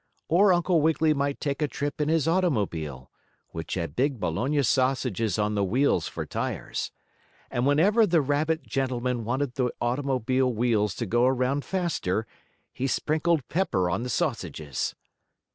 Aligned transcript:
Or 0.27 0.51
Uncle 0.51 0.81
Wiggily 0.81 1.13
might 1.13 1.39
take 1.39 1.61
a 1.61 1.67
trip 1.67 2.01
in 2.01 2.09
his 2.09 2.27
automobile, 2.27 3.11
which 3.49 3.75
had 3.75 3.95
big 3.95 4.19
bologna 4.19 4.63
sausages 4.63 5.37
on 5.37 5.53
the 5.53 5.63
wheels 5.63 6.07
for 6.07 6.25
tires. 6.25 6.89
And 7.51 7.67
whenever 7.67 8.07
the 8.07 8.19
rabbit 8.19 8.63
gentleman 8.65 9.25
wanted 9.25 9.53
the 9.53 9.69
automobile 9.79 10.51
wheels 10.51 10.95
to 10.95 11.05
go 11.05 11.25
around 11.25 11.63
faster 11.65 12.25
he 12.73 12.87
sprinkled 12.87 13.47
pepper 13.47 13.91
on 13.91 14.01
the 14.01 14.09
sausages. 14.09 14.95